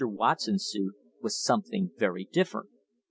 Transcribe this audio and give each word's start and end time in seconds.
Watson's 0.03 0.65
suit 0.65 0.95
was 1.21 1.39
something 1.39 1.91
very 1.95 2.23
different. 2.25 2.71